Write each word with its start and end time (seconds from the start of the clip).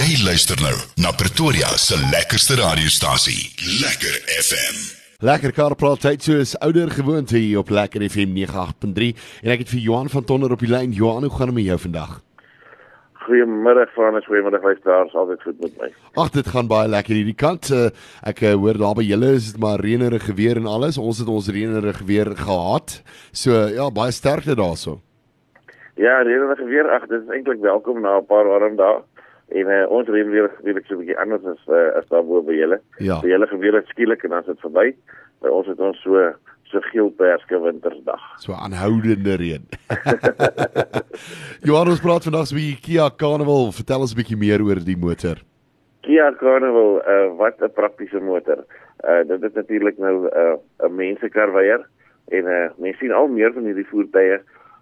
Jy 0.00 0.14
luister 0.24 0.56
nou 0.64 0.76
na 1.04 1.10
Pretoria 1.12 1.74
se 1.76 1.96
lekkerste 2.08 2.54
radiostasie, 2.56 3.50
Lekker 3.82 4.14
FM. 4.40 4.78
Lekker 5.28 5.52
karpraat 5.52 6.00
tyd 6.00 6.24
soos 6.24 6.54
ouer 6.64 6.88
gewoonte 6.94 7.36
hier 7.36 7.58
op 7.60 7.68
Lekker 7.68 8.06
FM 8.06 8.32
98.3 8.38 9.10
en 9.44 9.52
ek 9.52 9.66
het 9.66 9.72
vir 9.74 9.82
Johan 9.84 10.08
van 10.08 10.24
Tonder 10.24 10.54
op 10.56 10.64
die 10.64 10.70
lyn. 10.72 10.94
Johan, 10.96 11.26
hoe 11.28 11.34
gaan 11.34 11.52
dit 11.52 11.58
met 11.58 11.66
jou 11.66 11.76
vandag? 11.82 12.14
Goeiemiddag 13.26 13.92
Frans, 13.92 14.24
goeiemiddag 14.30 14.64
luisteraars, 14.70 15.18
altyd 15.20 15.44
goed 15.44 15.60
met 15.66 15.76
my. 15.82 15.90
Ag, 16.24 16.32
dit 16.38 16.48
gaan 16.54 16.72
baie 16.72 16.88
lekker 16.96 17.18
hierdie 17.18 17.36
kant. 17.44 17.68
Uh, 17.68 17.90
ek 18.32 18.40
uh, 18.40 18.56
hoor 18.56 18.80
daar 18.80 18.96
by 19.02 19.04
julle 19.04 19.34
is 19.36 19.52
dit 19.52 19.60
maar 19.60 19.84
reënerig 19.84 20.32
weer 20.40 20.62
en 20.62 20.70
alles. 20.78 20.96
Ons 20.96 21.20
het 21.20 21.28
ons 21.28 21.52
reënerig 21.52 22.00
weer 22.08 22.32
gehad. 22.40 23.02
So 23.36 23.68
ja, 23.68 23.92
baie 23.92 24.16
sterkte 24.16 24.56
daarso. 24.56 25.02
Ja, 26.00 26.22
reënerig 26.24 26.64
weer. 26.72 26.88
Ag, 26.88 27.04
dit 27.12 27.20
is 27.20 27.36
eintlik 27.36 27.60
welkom 27.60 28.00
na 28.00 28.16
'n 28.24 28.26
paar 28.32 28.48
warm 28.48 28.80
dae. 28.80 29.02
En 29.50 29.66
uh, 29.66 29.90
ons 29.90 30.08
reën 30.08 30.30
weer 30.30 30.50
natuurlik 30.50 30.86
so 30.86 30.94
'n 30.94 31.02
bietjie 31.02 31.18
anders 31.18 31.44
as 31.44 31.62
uh, 31.68 31.98
as 31.98 32.06
daar 32.08 32.24
bo 32.24 32.42
by 32.42 32.54
julle. 32.54 32.80
Ja. 32.98 33.20
By 33.20 33.28
julle 33.28 33.46
gebeur 33.46 33.72
dit 33.72 33.86
skielik 33.86 34.22
en 34.24 34.30
dan 34.30 34.40
is 34.40 34.46
dit 34.46 34.60
verby. 34.60 34.94
By 35.42 35.48
ons 35.48 35.66
het 35.66 35.80
ons 35.80 36.02
so 36.02 36.32
so 36.70 36.80
geel 36.80 37.10
perske 37.10 37.58
wintersdag. 37.58 38.22
So 38.38 38.52
aanhoudende 38.52 39.34
reën. 39.36 39.64
Johan, 41.66 41.90
ons 41.90 42.02
praat 42.04 42.28
vandag 42.28 42.46
so 42.46 42.54
'n 42.54 42.60
bietjie 42.60 42.80
Kia 42.84 43.10
Carnival. 43.10 43.72
Vertel 43.72 44.00
ons 44.06 44.14
'n 44.14 44.20
bietjie 44.20 44.38
meer 44.38 44.62
oor 44.62 44.78
die 44.78 44.96
motor. 44.96 45.42
Kia 46.06 46.32
Carnival, 46.38 47.02
uh, 47.02 47.36
wat 47.36 47.58
'n 47.58 47.74
praktiese 47.74 48.20
motor. 48.20 48.64
Uh, 49.02 49.22
dit 49.26 49.42
is 49.42 49.52
natuurlik 49.52 49.98
nou 49.98 50.14
'n 50.26 50.30
uh, 50.30 50.56
'n 50.86 50.94
mensekarweier 50.94 51.86
en 52.28 52.44
uh, 52.46 52.70
mense 52.78 52.98
sien 52.98 53.12
al 53.12 53.26
meer 53.28 53.52
van 53.52 53.64
hierdie 53.64 53.90
voertuie. 53.90 54.38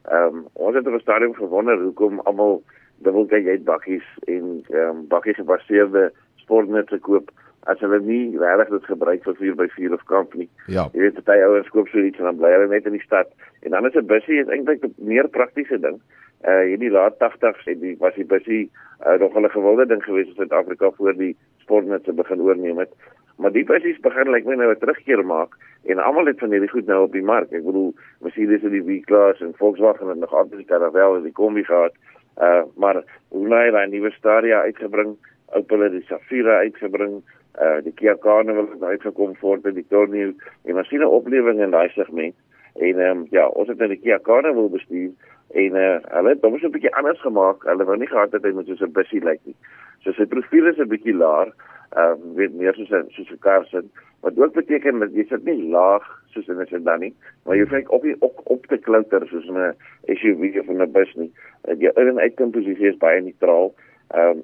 Ehm 0.09 0.37
um, 0.37 0.47
ons 0.53 0.75
het 0.75 0.87
op 0.87 0.95
'n 0.95 1.01
stadium 1.01 1.35
gewonder 1.35 1.81
hoekom 1.81 2.21
almal 2.21 2.63
dubbeltjie 3.05 3.49
uit 3.49 3.65
bakkies 3.65 4.07
en 4.27 4.48
ehm 4.71 4.89
um, 4.89 5.07
bakkies 5.09 5.41
gebaseerde 5.41 6.13
sportnette 6.37 6.99
koop 6.99 7.31
as 7.69 7.81
hulle 7.85 7.99
nie 8.01 8.39
regtig 8.41 8.71
dit 8.75 8.87
gebruik 8.89 9.25
vir 9.27 9.37
4x4 9.41 9.93
of 9.97 10.05
kamp 10.09 10.35
nie. 10.35 10.49
Ja. 10.67 10.87
Jy 10.95 11.01
weet 11.05 11.25
baie 11.27 11.45
ouens 11.45 11.69
koop 11.75 11.91
so 11.93 12.01
iets 12.01 12.19
en 12.19 12.31
dan 12.31 12.39
bly 12.41 12.53
hulle 12.55 12.71
net 12.71 12.87
in 12.89 12.97
die 12.97 13.05
stad. 13.05 13.29
En 13.67 13.77
dan 13.77 13.87
is 13.87 13.97
'n 13.97 14.07
bussie 14.07 14.41
is 14.41 14.49
eintlik 14.49 14.85
'n 14.85 14.95
meer 14.97 15.29
praktiese 15.29 15.79
ding. 15.81 16.01
Uh 16.47 16.63
hierdie 16.71 16.91
laat 16.91 17.19
80s 17.19 17.65
het 17.65 17.81
die 17.81 17.97
was 17.99 18.15
die 18.15 18.25
bussie 18.25 18.71
uh, 19.07 19.19
nog 19.19 19.37
'n 19.37 19.51
gewilde 19.51 19.87
ding 19.87 20.03
gewees 20.05 20.29
in 20.29 20.35
Suid-Afrika 20.35 20.91
voor 20.91 21.15
die 21.17 21.37
sportnette 21.59 22.13
begin 22.13 22.41
oorneem 22.41 22.79
het. 22.79 22.93
Maar 23.37 23.53
die 23.53 23.65
bussies 23.65 24.01
begin 24.01 24.31
lyk 24.31 24.45
like 24.45 24.49
my 24.49 24.55
nou 24.55 24.73
'n 24.73 24.79
terugkeer 24.79 25.25
maak 25.25 25.53
en 25.85 25.99
almal 25.99 26.27
het 26.27 26.39
van 26.39 26.51
hierdie 26.51 26.69
goed 26.69 26.87
nou 26.87 27.03
op 27.03 27.13
die 27.13 27.23
mark. 27.23 27.53
Ek 27.53 27.65
bedoel, 27.65 27.95
Mercedes 28.21 28.63
het 28.63 28.73
die 28.73 28.83
V-klas 28.83 29.41
en 29.41 29.55
Volkswagen 29.57 30.09
het 30.09 30.19
nog 30.19 30.35
altyd 30.35 30.59
die 30.59 30.67
Caravelle 30.67 31.17
en 31.17 31.23
die 31.23 31.33
Kombi 31.33 31.65
gehad. 31.65 31.95
Uh 32.41 32.63
maar 32.77 33.03
Hyundai 33.31 33.65
het 33.71 33.75
'n 33.75 33.91
nuwe 33.91 34.11
Stadia 34.11 34.61
uitgebring, 34.61 35.17
Opel 35.47 35.81
het 35.81 35.93
die 35.93 36.03
Safira 36.03 36.59
uitgebring, 36.59 37.23
uh 37.61 37.79
die 37.83 37.93
Kia 37.93 38.17
Carnival 38.17 38.69
het 38.71 38.83
uitgekom 38.83 39.37
voor 39.37 39.59
die 39.63 39.87
Tornado 39.89 40.33
en 40.65 40.77
ons 40.77 40.89
sien 40.89 41.01
'n 41.01 41.05
oplewing 41.05 41.61
in 41.61 41.71
daai 41.71 41.89
segment. 41.89 42.35
En 42.75 42.99
ehm 42.99 43.17
um, 43.17 43.27
ja, 43.31 43.47
ons 43.47 43.69
het 43.69 43.79
nou 43.79 43.89
die 43.89 44.01
Kia 44.01 44.19
Carnival 44.23 44.69
bestuur 44.69 45.11
en 45.51 45.75
uh 45.75 45.99
hulle 46.03 46.29
het 46.29 46.43
hom 46.43 46.59
so 46.59 46.67
'n 46.67 46.71
bietjie 46.71 46.95
anders 46.95 47.21
gemaak. 47.21 47.65
Hulle 47.65 47.85
wou 47.85 47.97
nie 47.97 48.07
gehad 48.07 48.33
het 48.33 48.43
hy 48.43 48.51
moet 48.51 48.67
soos 48.67 48.81
'n 48.81 48.93
bussie 48.93 49.25
lyk 49.25 49.41
nie. 49.45 49.57
So 50.05 50.13
sy 50.13 50.27
profiel 50.27 50.67
is 50.67 50.79
'n 50.79 50.89
bietjie 50.89 51.15
laer, 51.15 51.53
ehm 51.91 52.13
um, 52.13 52.35
weet 52.35 52.55
meer 52.55 52.75
soos 52.75 52.91
'n 52.91 53.05
soos 53.09 53.31
'n 53.31 53.39
kar 53.39 53.67
sit. 53.67 53.85
Wat 54.21 54.39
ook 54.39 54.53
beteken 54.53 54.99
dat 54.99 55.15
jy 55.15 55.25
sit 55.29 55.45
nie 55.45 55.69
laag 55.69 56.23
soos 56.27 56.49
in 56.49 56.61
'n 56.61 56.67
sedan 56.67 57.01
nie, 57.01 57.15
maar 57.45 57.57
jy 57.57 57.67
kyk 57.67 57.93
op 57.93 58.03
die 58.03 58.17
op, 58.19 58.41
op 58.45 58.67
te 58.67 58.77
klouter 58.77 59.29
soos 59.29 59.49
'n 59.49 59.75
SUV 60.07 60.59
of 60.61 60.69
'n 60.69 60.93
bus 60.93 61.15
nie. 61.15 61.33
Dat 61.63 61.79
jou 61.79 61.93
in 62.01 62.09
en 62.09 62.19
uitkomposisie 62.19 62.89
is 62.89 62.97
baie 62.97 63.21
neutraal. 63.21 63.75
Ehm 64.09 64.31
um, 64.31 64.43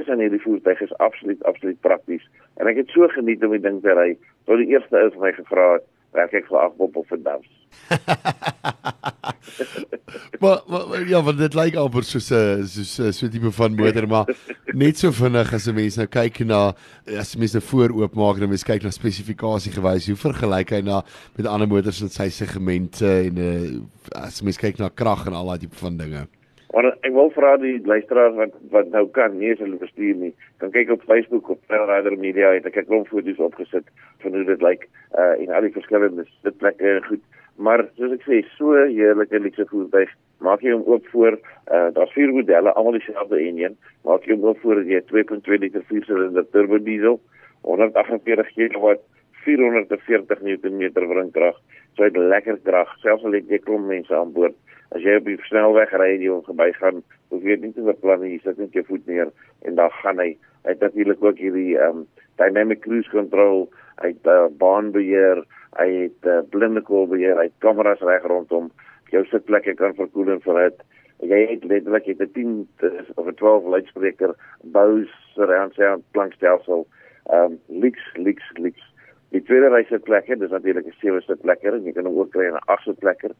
is 0.00 0.08
en 0.08 0.18
hierdie 0.18 0.42
voertuig 0.42 0.80
is 0.80 0.96
absoluut 0.96 1.44
absoluut 1.44 1.80
prakties. 1.80 2.28
En 2.56 2.66
ek 2.66 2.76
het 2.76 2.88
so 2.88 3.08
geniet 3.08 3.44
om 3.44 3.50
die 3.50 3.60
ding 3.60 3.82
te 3.82 3.92
ry. 3.92 4.18
Tot 4.44 4.58
die 4.58 4.72
eerste 4.74 4.98
ou 4.98 5.10
vir 5.10 5.20
my 5.20 5.32
gevra 5.32 5.72
het, 5.72 5.82
werk 6.12 6.32
ek 6.32 6.46
vir 6.46 6.58
Agbop 6.58 6.96
of 6.96 7.08
vir 7.08 7.22
Dans. 7.22 7.46
maar, 10.44 10.60
maar 10.68 11.08
ja, 11.08 11.22
want 11.24 11.38
dit 11.40 11.56
lyk 11.56 11.76
amper 11.80 12.04
soos 12.04 12.28
'n 12.30 12.66
soos 12.68 12.92
so 13.16 13.26
'n 13.26 13.32
tipe 13.32 13.50
van 13.50 13.74
motor, 13.74 14.06
maar 14.08 14.26
net 14.74 14.98
so 14.98 15.10
vinnig 15.10 15.52
as 15.52 15.66
'n 15.68 15.74
mens 15.74 15.96
nou 15.96 16.06
kyk 16.06 16.44
na 16.44 16.74
as 17.20 17.36
mense 17.36 17.56
nou 17.56 17.66
voor 17.70 17.90
oopmaak 18.00 18.40
en 18.40 18.48
mense 18.48 18.64
kyk 18.64 18.82
na 18.82 18.90
spesifikasie 18.90 19.72
gewys, 19.72 20.06
hoe 20.06 20.16
vergelyk 20.16 20.70
hy 20.70 20.82
na 20.82 21.02
met 21.36 21.46
ander 21.46 21.68
motors 21.68 22.02
in 22.02 22.08
sy 22.08 22.28
segmente 22.28 23.06
en 23.06 23.38
uh, 23.38 24.24
as 24.26 24.42
mense 24.42 24.60
kyk 24.60 24.78
na 24.78 24.88
krag 24.88 25.26
en 25.26 25.34
al 25.34 25.46
daai 25.46 25.58
tipe 25.58 25.76
van 25.76 25.96
dinge. 25.96 26.26
Maar 26.74 26.88
ek 27.06 27.12
wil 27.14 27.30
vra 27.30 27.52
die 27.62 27.78
luisteraars 27.86 28.34
wat 28.34 28.54
wat 28.70 28.88
nou 28.90 29.04
kan 29.14 29.38
nie 29.38 29.52
as 29.54 29.60
hulle 29.62 29.78
bestuur 29.78 30.16
nie, 30.18 30.32
kan 30.58 30.72
kyk 30.74 30.90
op 30.90 31.06
Facebook 31.06 31.48
of 31.48 31.60
Trailrider 31.68 32.16
Media 32.18 32.50
het 32.56 32.66
ek 32.66 32.82
'n 32.82 32.88
klomp 32.88 33.08
foto's 33.08 33.38
opgesit 33.38 33.86
van 34.22 34.34
hoe 34.34 34.44
dit 34.44 34.62
lyk 34.62 34.88
uh 35.14 35.34
en 35.38 35.54
al 35.54 35.68
die 35.68 35.76
verskillende 35.78 36.26
sitplekke 36.42 36.96
en 36.96 37.04
goed. 37.04 37.22
Maar 37.56 37.84
soos 37.94 38.14
ek 38.16 38.24
sê, 38.26 38.40
so 38.58 38.74
heerlike 38.74 39.38
luxe 39.38 39.66
voertuig. 39.70 40.10
Maak 40.44 40.64
jy 40.66 40.74
hom 40.74 40.82
oop 40.90 41.06
voor, 41.12 41.38
uh 41.70 41.88
daar's 41.94 42.12
vier 42.16 42.32
modelle, 42.34 42.72
almal 42.74 42.98
dieselfde 42.98 43.38
enjin. 43.38 43.76
Maak 44.08 44.26
jy 44.26 44.34
hom 44.34 44.48
oop 44.50 44.60
voor 44.64 44.82
jy 44.82 45.00
2.2 45.12 45.60
liter 45.62 45.84
viersilinder 45.90 46.46
turbo 46.50 46.80
diesel, 46.82 47.20
148 47.62 48.50
kW, 48.56 48.96
440 49.44 50.42
Nm 50.42 50.82
wringkrag. 51.12 51.60
So 51.94 52.02
hy 52.02 52.10
het 52.10 52.18
lekker 52.18 52.58
krag, 52.66 52.90
selfs 53.04 53.24
al 53.24 53.38
het 53.38 53.50
jy 53.50 53.60
klomp 53.62 53.86
mense 53.86 54.14
aan 54.16 54.34
boord. 54.34 54.56
As 54.94 55.02
jy 55.02 55.16
op 55.20 55.28
die 55.28 55.38
snelweg 55.48 55.94
ry 55.94 56.10
en 56.16 56.24
jy 56.24 56.32
hom 56.32 56.42
verbygaan, 56.46 57.02
hoef 57.30 57.46
jy 57.46 57.56
nie 57.62 57.72
te 57.76 57.86
beplan 57.86 58.26
jy 58.26 58.40
sit 58.42 58.58
net 58.58 58.74
jou 58.74 58.84
voet 58.90 59.06
neer 59.10 59.30
en 59.68 59.78
dan 59.78 59.94
gaan 60.02 60.20
hy. 60.22 60.34
Hy 60.64 60.72
het 60.72 60.80
natuurlik 60.80 61.24
ook 61.24 61.38
hierdie 61.38 61.76
um 61.84 62.06
dynamic 62.40 62.80
cruise 62.80 63.10
control, 63.10 63.68
hy 64.02 64.10
het 64.14 64.26
uh, 64.26 64.46
baanbeheer, 64.58 65.44
hy 65.78 65.88
het 65.92 66.28
uh, 66.30 66.40
blinde 66.50 66.82
kolbeheer, 66.82 67.36
hy 67.38 67.48
het 67.50 67.58
kameras 67.64 68.02
reg 68.02 68.24
rondom. 68.30 68.70
Jou 69.12 69.22
sitplekke 69.28 69.76
kan 69.78 69.94
verkoel 69.94 70.32
en 70.34 70.40
verhit. 70.40 70.80
Jy 71.22 71.44
het 71.52 71.64
letterlik 71.64 72.08
het 72.10 72.20
'n 72.20 72.32
10 72.32 72.68
of 73.14 73.26
'n 73.26 73.34
12 73.34 73.64
luidspreker, 73.64 74.34
Bose 74.62 75.12
surround 75.34 75.74
sound 75.74 76.02
klankstelsel. 76.10 76.86
Um 77.30 77.60
leaks, 77.68 78.04
leaks, 78.16 78.50
leaks. 78.54 78.82
Die 79.30 79.42
tweede 79.42 79.68
ry 79.68 79.84
sitplekke, 79.84 80.36
dis 80.36 80.50
natuurlik 80.50 80.86
'n 80.86 80.96
sewe 81.00 81.20
sitplekker 81.20 81.74
en 81.74 81.84
jy 81.84 81.92
kan 81.92 82.06
hom 82.06 82.18
ook 82.18 82.30
kry 82.30 82.46
in 82.46 82.54
'n 82.54 82.66
ag 82.66 82.82
sitplekker. 82.82 83.30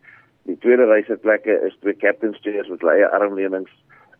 Die 0.45 0.59
tweede 0.59 0.85
ry 0.85 1.03
sitplekke 1.03 1.61
is 1.67 1.77
twee 1.81 1.97
captain's 1.97 2.41
chairs 2.41 2.69
met 2.69 2.83
leie 2.83 3.09
armleunings. 3.09 3.71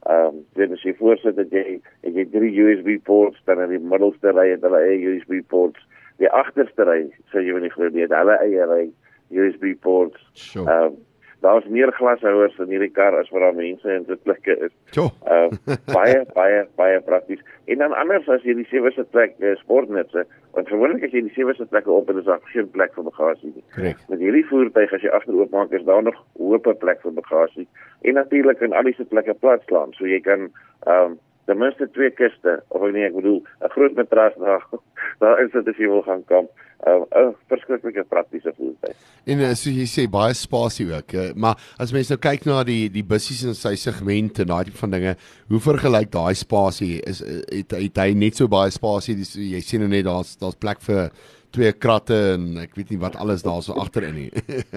Ehm 0.05 0.27
um, 0.27 0.45
dit 0.53 0.71
is 0.71 0.83
hier 0.83 0.97
voorsit 0.99 1.37
dat 1.37 1.51
jy 1.51 1.81
het 2.05 2.15
jy 2.15 2.27
drie 2.33 2.53
USB 2.61 2.99
ports 3.05 3.41
dan 3.49 3.63
in 3.65 3.71
die 3.73 3.81
middelste 3.81 4.35
ry 4.37 4.51
het 4.51 4.65
hulle 4.67 4.83
eie 4.85 5.15
USB 5.15 5.41
ports. 5.49 5.81
Die 6.21 6.29
agterste 6.31 6.85
ry, 6.85 7.01
sou 7.33 7.41
jy 7.41 7.57
nie 7.63 7.73
glo 7.73 7.89
nie, 7.89 8.05
het 8.05 8.13
hulle 8.13 8.37
eie 8.45 8.67
ry 8.69 8.85
USB 9.33 9.73
ports. 9.81 10.21
Sure. 10.33 10.69
Ehm 10.69 10.93
um, 10.93 11.03
daar's 11.45 11.67
meer 11.69 11.93
glashouers 11.93 12.57
in 12.63 12.73
hierdie 12.73 12.93
kar 12.97 13.17
as 13.19 13.29
wat 13.35 13.45
daar 13.45 13.57
mense 13.57 13.97
in 13.97 14.07
dit 14.09 14.23
plekke 14.27 14.57
is. 14.69 14.73
Ehm 14.97 15.57
uh, 15.69 15.77
baie 15.97 16.23
baie 16.37 16.63
baie 16.81 17.01
prakties. 17.09 17.43
En 17.71 17.85
dan 17.85 17.97
anders 18.01 18.29
as 18.33 18.47
jy 18.49 18.57
die 18.59 18.69
sewe 18.71 18.93
sitplek 18.97 19.37
uh, 19.41 19.53
sportnetse, 19.61 20.25
want 20.57 20.73
gewoonlik 20.73 21.05
as 21.07 21.17
jy 21.17 21.25
die 21.29 21.35
sewe 21.37 21.55
sitplekke 21.59 21.93
op 21.93 22.09
het, 22.09 22.23
is 22.23 22.31
daar 22.31 22.41
geen 22.55 22.71
plek 22.77 22.97
vir 22.97 23.09
bagasie 23.11 23.53
nie. 23.53 23.65
Korrek. 23.77 24.01
Met 24.13 24.25
hierdie 24.25 24.47
voertuig 24.49 24.97
as 24.97 25.05
jy 25.05 25.13
agter 25.17 25.37
oopmaak, 25.37 25.77
is 25.77 25.87
daar 25.89 26.03
nog 26.07 26.19
hoop 26.41 26.71
plek 26.81 27.05
vir 27.05 27.17
bagasie. 27.21 27.69
En 28.09 28.21
natuurlik 28.21 28.61
kan 28.63 28.77
al 28.77 28.91
die 28.91 28.97
sitplekke 28.97 29.37
plat 29.45 29.63
slaan, 29.69 29.97
so 29.99 30.09
jy 30.09 30.21
kan 30.25 30.51
ehm 30.89 31.15
um, 31.15 31.23
ten 31.47 31.59
minste 31.59 31.89
twee 31.93 32.11
kiste 32.11 32.63
of 32.69 32.83
ek 32.83 32.93
nee 32.93 33.09
ek 33.09 33.17
bedoel 33.21 33.41
'n 33.43 33.75
groot 33.77 33.97
matras 33.97 34.37
daar 34.41 34.63
daar 35.23 35.43
is 35.45 35.53
dit 35.53 35.69
as 35.69 35.77
jy 35.77 35.89
wil 35.89 36.03
gaan 36.03 36.25
kamp. 36.25 36.51
'n 36.85 36.91
'n 36.91 37.29
uh, 37.29 37.33
verskriklike 37.49 38.05
praktiese 38.09 38.53
voertuig. 38.57 38.97
En 39.25 39.39
uh, 39.41 39.53
so 39.57 39.71
jy 39.73 39.87
sê 39.89 40.05
baie 40.11 40.35
spasie 40.37 40.87
ook, 40.93 41.15
uh, 41.17 41.31
maar 41.35 41.57
as 41.81 41.93
mense 41.93 42.13
nou 42.13 42.21
kyk 42.21 42.45
na 42.45 42.63
die 42.65 42.91
die 42.93 43.05
bussies 43.05 43.45
in 43.49 43.57
sy 43.57 43.75
segmente 43.81 44.45
en 44.45 44.51
daai 44.53 44.65
tipe 44.69 44.81
van 44.83 44.93
dinge, 44.93 45.15
hoe 45.49 45.61
vergelyk 45.61 46.13
daai 46.13 46.35
spasie 46.37 47.01
is 47.09 47.23
het, 47.25 47.73
het 47.73 48.03
hy 48.03 48.11
net 48.13 48.37
so 48.37 48.49
baie 48.49 48.71
spasie, 48.75 49.17
die, 49.17 49.29
jy 49.55 49.63
sien 49.65 49.81
nou 49.85 49.89
net 49.89 50.05
daar's 50.05 50.37
daar's 50.37 50.61
plek 50.61 50.85
vir 50.85 51.09
twee 51.55 51.73
kratte 51.73 52.17
en 52.35 52.59
ek 52.63 52.75
weet 52.79 52.91
nie 52.93 52.99
wat 53.03 53.17
alles 53.23 53.43
daar 53.47 53.63
so 53.63 53.73
agterin 53.85 54.15
nie. 54.19 54.31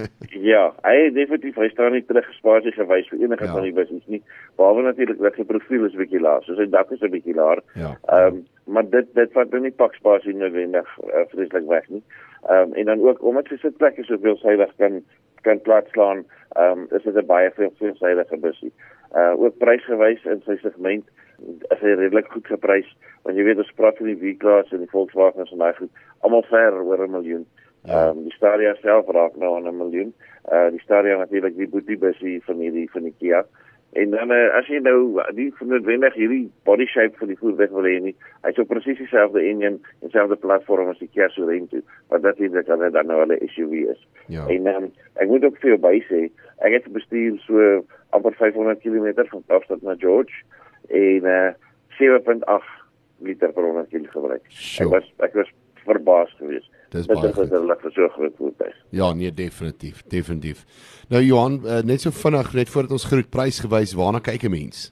ja, 0.51 0.63
hy 0.85 0.95
het 1.03 1.15
definitief 1.17 1.55
hy 1.59 1.69
staan 1.73 1.91
nie 1.97 2.03
terug 2.05 2.27
spasie 2.37 2.71
gewys 2.77 3.09
vir 3.11 3.23
enige 3.25 3.45
Ja. 3.49 3.51
van 3.53 3.63
die 3.67 3.73
bussies 3.73 4.05
nie. 4.07 4.21
Behalwe 4.59 4.85
natuurlik 4.87 5.19
dat 5.23 5.35
sy 5.39 5.43
profiel 5.49 5.85
is 5.89 5.97
bietjie 5.97 6.21
laag, 6.21 6.43
soos 6.45 6.57
sy 6.61 6.69
dak 6.69 6.91
is 6.95 7.01
'n 7.01 7.11
bietjie 7.13 7.35
laag. 7.37 7.63
ja. 7.75 7.95
Ehm 8.13 8.33
um, 8.37 8.45
maar 8.67 8.83
dit 8.89 9.07
dit 9.15 9.31
vat 9.31 9.49
nou 9.51 9.61
nie 9.63 9.71
pak 9.71 9.93
spasie 9.95 10.33
noodwendig 10.35 10.87
uh, 11.07 11.23
vreeslik 11.31 11.67
weg 11.67 11.85
nie. 11.89 12.03
Ehm 12.49 12.67
um, 12.69 12.73
en 12.73 12.85
dan 12.85 13.01
ook 13.01 13.23
omdat 13.23 13.47
sy 13.47 13.57
sitplekke 13.61 14.03
so 14.03 14.17
veelsidig 14.17 14.73
kan 14.77 15.01
kan 15.43 15.61
plaatslaan, 15.61 16.25
ehm 16.55 16.71
um, 16.79 16.87
is 16.91 17.03
dit 17.03 17.15
'n 17.15 17.25
baie 17.25 17.51
veel 17.55 17.71
veelsidige 17.79 18.37
bussie. 18.37 18.71
Uh 19.15 19.33
ook 19.39 19.57
prysgewys 19.57 20.25
in 20.25 20.41
sy 20.45 20.57
segment 20.61 21.05
is 21.45 21.79
hy 21.81 21.93
redelik 21.93 22.31
goed 22.31 22.47
geprys 22.47 22.89
want 23.23 23.37
jy 23.37 23.43
weet 23.43 23.61
ons 23.63 23.75
praat 23.75 23.97
van 23.97 24.09
die 24.11 24.19
V-klas 24.21 24.71
en 24.71 24.83
die 24.85 24.91
Volkswagen 24.91 25.45
en 25.45 25.63
daai 25.63 25.73
goed 25.77 26.03
almal 26.25 26.43
ver 26.49 26.73
oor 26.81 27.05
'n 27.05 27.11
miljoen. 27.11 27.45
Ja. 27.83 28.07
Ehm 28.07 28.17
um, 28.17 28.23
die 28.23 28.35
Stadia 28.35 28.75
self 28.81 29.07
raak 29.07 29.35
nou 29.35 29.55
aan 29.55 29.67
'n 29.67 29.77
miljoen. 29.77 30.13
Uh 30.51 30.69
die 30.71 30.81
Stadia 30.81 31.17
natuurlik 31.17 31.57
die 31.57 31.69
boetie 31.69 31.97
bussie 31.97 32.43
van 32.43 32.57
hierdie 32.59 32.89
van 32.91 33.03
die 33.03 33.15
Kia 33.19 33.45
En 33.91 34.09
dan 34.09 34.31
uh, 34.31 34.53
as 34.53 34.67
jy 34.67 34.77
nou 34.83 35.23
die 35.33 35.47
noodwendig 35.65 36.13
hierdie 36.19 36.43
body 36.67 36.85
shape 36.91 37.15
vir 37.17 37.31
die 37.31 37.37
voertuig 37.39 37.71
wil 37.73 37.87
hê 37.87 37.95
nie, 38.03 38.13
hy 38.45 38.51
sou 38.53 38.65
presies 38.67 38.99
dieselfde 38.99 39.41
engine 39.41 39.79
en 39.79 40.09
dieselfde 40.09 40.37
platform 40.43 40.91
as 40.91 40.99
die 40.99 41.07
Kia 41.13 41.29
Sorento, 41.33 41.79
wat 42.13 42.25
dat 42.25 42.37
dit 42.37 42.53
dan 42.67 42.83
dan 42.91 43.07
nou 43.07 43.23
'n 43.25 43.39
SUV 43.47 43.87
is. 43.95 44.01
Ja. 44.27 44.45
En 44.53 44.67
um, 44.67 44.91
ek 45.15 45.31
moet 45.31 45.45
ook 45.45 45.57
vir 45.63 45.69
jou 45.73 45.79
by 45.79 45.95
sê, 46.11 46.27
ek 46.61 46.77
het 46.77 46.91
bestuur 46.93 47.39
so 47.47 47.85
amper 48.11 48.35
500 48.35 48.83
km 48.83 49.25
van 49.31 49.43
Kaapstad 49.47 49.81
na 49.81 49.95
George 49.95 50.43
en 50.89 51.25
uh, 51.25 51.53
7.8 51.99 52.75
liter 53.19 53.51
per 53.53 53.63
100 53.63 53.89
km 53.89 54.09
gebruik. 54.13 54.43
Sure. 54.49 54.87
Ek 54.87 54.93
was 54.93 55.29
ek 55.29 55.39
was 55.39 55.53
verbaas 55.87 56.33
geweest. 56.37 56.69
Dis 56.91 57.07
Dit 57.07 57.15
baie 57.15 57.31
is 57.31 57.35
wonderlik 57.35 57.81
vir 57.83 57.95
so 57.95 58.09
groot 58.15 58.35
voertuig. 58.39 58.75
Ja, 58.95 59.09
nee, 59.13 59.31
definitief, 59.35 60.03
definitief. 60.11 60.63
Nou 61.11 61.21
Johan, 61.23 61.59
uh, 61.65 61.81
net 61.83 62.03
so 62.03 62.15
vinnig 62.15 62.53
net 62.55 62.71
voordat 62.71 62.95
ons 62.95 63.07
groet 63.09 63.29
prys 63.33 63.59
gewys, 63.63 63.95
waarna 63.97 64.21
kyk 64.23 64.47
'n 64.47 64.51
mens? 64.51 64.91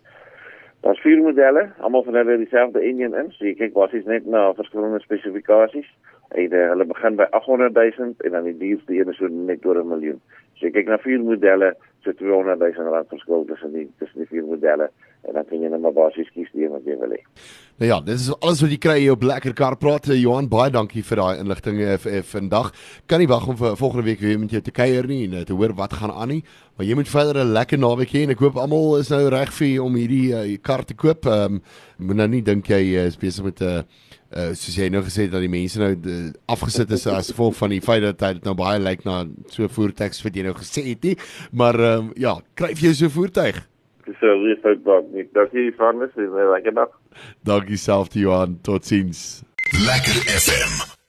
Daar's 0.86 1.02
vier 1.02 1.18
modelle, 1.18 1.70
almal 1.82 2.04
van 2.04 2.14
hulle 2.14 2.38
dieselfde 2.38 2.82
engine 2.86 3.18
in, 3.18 3.32
so 3.34 3.46
jy 3.48 3.56
kyk 3.58 3.72
basies 3.74 4.04
net 4.06 4.28
na 4.30 4.52
verskillende 4.54 5.00
spesifikasies. 5.02 5.88
En 6.38 6.54
uh, 6.54 6.68
hulle 6.72 6.86
begin 6.92 7.18
by 7.18 7.26
800 7.40 7.74
000 7.98 8.12
en 8.28 8.36
dan 8.38 8.46
die 8.46 8.54
duurste 8.60 8.94
een 8.94 9.10
is 9.10 9.18
so 9.18 9.26
net 9.50 9.66
oor 9.66 9.80
'n 9.82 9.90
miljoen. 9.90 10.20
So 10.54 10.68
jy 10.68 10.72
kyk 10.76 10.92
na 10.94 11.00
vier 11.02 11.26
modelle, 11.26 11.72
so 12.06 12.14
200 12.14 12.62
000 12.62 12.94
rand 12.94 13.10
verskil 13.10 13.50
tussen 13.50 13.74
die 13.74 13.88
tussen 13.98 14.22
die 14.22 14.30
vier 14.30 14.46
modelle 14.46 14.92
en 15.26 15.34
dan 15.34 15.50
kan 15.50 15.62
jy 15.66 15.74
net 15.74 15.82
maar 15.82 15.98
basies 15.98 16.30
kies 16.38 16.54
die 16.54 16.68
een 16.68 16.78
wat 16.78 16.86
jy 16.86 17.00
wil 17.02 17.18
hê. 17.18 17.22
Nou 17.76 17.90
ja, 17.90 17.98
dis 18.00 18.30
alles 18.40 18.62
wat 18.64 18.72
jy 18.72 18.78
kry 18.80 18.94
hier 19.02 19.18
op 19.18 19.24
Lekker 19.28 19.52
Kar 19.52 19.76
Praat. 19.76 20.06
Eh, 20.08 20.22
Johan, 20.22 20.46
baie 20.48 20.72
dankie 20.72 21.02
vir 21.04 21.20
daai 21.20 21.42
inligting 21.42 21.82
eh, 21.84 21.98
eh, 22.08 22.22
vandag. 22.24 22.70
Kan 23.12 23.20
nie 23.20 23.28
wag 23.28 23.50
om 23.52 23.58
vir 23.60 23.76
volgende 23.76 24.06
week 24.06 24.22
weer 24.24 24.40
met 24.40 24.56
jou 24.56 24.62
te 24.64 24.72
kuier 24.72 25.04
nie 25.12 25.26
en 25.28 25.44
te 25.44 25.58
hoor 25.60 25.74
wat 25.76 25.98
gaan 26.00 26.14
aan 26.14 26.32
nie. 26.32 26.46
Maar 26.78 26.88
jy 26.88 26.96
moet 26.96 27.12
verder 27.12 27.44
'n 27.44 27.52
lekker 27.52 27.78
naweek 27.78 28.14
hê 28.16 28.24
en 28.24 28.32
ek 28.32 28.40
hoop 28.40 28.56
almal 28.56 28.96
is 29.02 29.12
nou 29.12 29.28
reg 29.28 29.52
vir 29.52 29.84
om 29.84 30.00
hierdie 30.00 30.32
uh, 30.32 30.58
kar 30.62 30.86
te 30.86 30.96
koop. 30.96 31.26
Ehm 31.26 31.60
um, 31.60 31.62
moet 31.98 32.16
nou 32.16 32.28
nie 32.28 32.42
dink 32.42 32.66
jy 32.68 32.96
uh, 32.96 33.06
is 33.12 33.20
besig 33.20 33.44
met 33.44 33.60
'n 33.60 33.68
uh, 33.68 33.84
uh, 34.32 34.56
soos 34.56 34.76
jy 34.76 34.88
nou 34.90 35.04
gesê 35.04 35.28
het 35.28 35.32
dat 35.32 35.44
die 35.44 35.52
mense 35.52 35.80
nou 35.80 36.00
de, 36.00 36.32
afgesit 36.48 36.92
is 36.92 37.08
as 37.08 37.36
gevolg 37.36 37.56
van 37.56 37.70
die 37.70 37.82
feit 37.82 38.02
dat 38.02 38.20
dit 38.20 38.44
nou 38.46 38.56
baie 38.56 38.80
lyk 38.80 39.04
na 39.04 39.26
so 39.50 39.68
voertuig 39.68 40.24
wat 40.24 40.36
jy 40.36 40.44
nou 40.44 40.56
gesê 40.56 40.88
het 40.96 41.04
nie. 41.04 41.18
Maar 41.52 41.80
um, 41.80 42.14
ja, 42.16 42.40
kry 42.56 42.72
vir 42.72 42.94
jou 42.94 42.94
so 42.94 43.06
'n 43.06 43.18
voertuig. 43.20 43.75
So 44.20 44.28
weer 44.44 44.58
fout 44.64 44.84
dalk 44.86 45.08
nie. 45.14 45.28
Daar 45.34 45.48
sien 45.52 45.66
jy 45.68 45.74
van 45.78 46.02
is, 46.04 46.14
dis 46.16 46.30
'n 46.32 46.52
lekker 46.52 46.74
dag. 46.74 46.92
Dankie 47.44 47.78
self 47.78 48.08
te 48.08 48.20
Johan. 48.20 48.60
Totsiens. 48.62 49.44
Lekker 49.88 50.18
FM. 50.44 51.05